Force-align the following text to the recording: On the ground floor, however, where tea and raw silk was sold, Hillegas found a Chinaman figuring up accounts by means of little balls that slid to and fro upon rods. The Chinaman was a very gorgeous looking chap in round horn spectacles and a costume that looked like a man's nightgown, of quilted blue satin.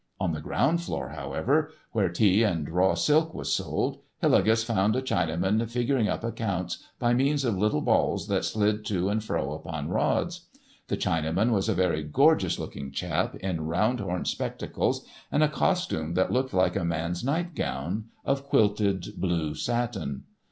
On 0.19 0.31
the 0.31 0.41
ground 0.41 0.81
floor, 0.81 1.09
however, 1.09 1.69
where 1.91 2.09
tea 2.09 2.41
and 2.41 2.67
raw 2.67 2.95
silk 2.95 3.35
was 3.35 3.53
sold, 3.53 3.99
Hillegas 4.23 4.63
found 4.65 4.95
a 4.95 5.01
Chinaman 5.03 5.69
figuring 5.69 6.07
up 6.07 6.23
accounts 6.23 6.79
by 6.97 7.13
means 7.13 7.45
of 7.45 7.55
little 7.55 7.81
balls 7.81 8.27
that 8.27 8.43
slid 8.43 8.83
to 8.85 9.09
and 9.09 9.23
fro 9.23 9.53
upon 9.53 9.89
rods. 9.89 10.47
The 10.87 10.97
Chinaman 10.97 11.51
was 11.51 11.69
a 11.69 11.75
very 11.75 12.01
gorgeous 12.01 12.57
looking 12.57 12.91
chap 12.91 13.35
in 13.35 13.67
round 13.67 13.99
horn 13.99 14.25
spectacles 14.25 15.05
and 15.31 15.43
a 15.43 15.47
costume 15.47 16.15
that 16.15 16.31
looked 16.31 16.51
like 16.55 16.75
a 16.75 16.83
man's 16.83 17.23
nightgown, 17.23 18.05
of 18.25 18.45
quilted 18.49 19.05
blue 19.17 19.53
satin. 19.53 20.23